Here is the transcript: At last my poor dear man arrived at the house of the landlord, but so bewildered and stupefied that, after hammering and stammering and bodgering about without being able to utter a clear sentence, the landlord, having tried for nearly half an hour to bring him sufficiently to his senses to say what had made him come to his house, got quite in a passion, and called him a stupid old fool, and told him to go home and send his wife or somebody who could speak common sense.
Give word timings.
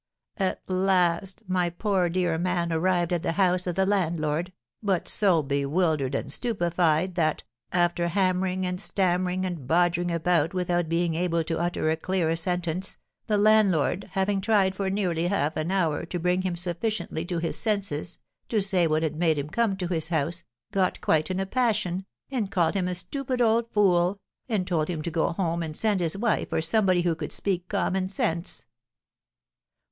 At 0.39 0.67
last 0.67 1.43
my 1.47 1.69
poor 1.69 2.09
dear 2.09 2.39
man 2.39 2.73
arrived 2.73 3.13
at 3.13 3.21
the 3.21 3.33
house 3.33 3.67
of 3.67 3.75
the 3.75 3.85
landlord, 3.85 4.51
but 4.81 5.07
so 5.07 5.43
bewildered 5.43 6.15
and 6.15 6.33
stupefied 6.33 7.13
that, 7.13 7.43
after 7.71 8.07
hammering 8.07 8.65
and 8.65 8.81
stammering 8.81 9.45
and 9.45 9.67
bodgering 9.67 10.09
about 10.11 10.55
without 10.55 10.89
being 10.89 11.13
able 11.13 11.43
to 11.43 11.59
utter 11.59 11.91
a 11.91 11.95
clear 11.97 12.35
sentence, 12.35 12.97
the 13.27 13.37
landlord, 13.37 14.09
having 14.13 14.41
tried 14.41 14.73
for 14.73 14.89
nearly 14.89 15.27
half 15.27 15.55
an 15.55 15.69
hour 15.69 16.03
to 16.07 16.17
bring 16.17 16.41
him 16.41 16.55
sufficiently 16.55 17.23
to 17.25 17.37
his 17.37 17.55
senses 17.55 18.17
to 18.49 18.59
say 18.59 18.87
what 18.87 19.03
had 19.03 19.15
made 19.17 19.37
him 19.37 19.49
come 19.51 19.77
to 19.77 19.87
his 19.87 20.07
house, 20.07 20.43
got 20.71 20.99
quite 20.99 21.29
in 21.29 21.39
a 21.39 21.45
passion, 21.45 22.07
and 22.31 22.49
called 22.49 22.73
him 22.73 22.87
a 22.87 22.95
stupid 22.95 23.39
old 23.39 23.69
fool, 23.71 24.19
and 24.49 24.65
told 24.65 24.87
him 24.87 25.03
to 25.03 25.11
go 25.11 25.31
home 25.33 25.61
and 25.61 25.77
send 25.77 25.99
his 25.99 26.17
wife 26.17 26.51
or 26.51 26.59
somebody 26.59 27.03
who 27.03 27.13
could 27.13 27.31
speak 27.31 27.67
common 27.69 28.09
sense. 28.09 28.65